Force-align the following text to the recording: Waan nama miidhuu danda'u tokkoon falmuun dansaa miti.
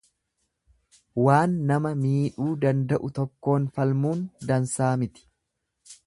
Waan 1.25 1.51
nama 1.71 1.91
miidhuu 1.99 2.53
danda'u 2.63 3.11
tokkoon 3.19 3.67
falmuun 3.75 4.23
dansaa 4.53 4.89
miti. 5.03 5.29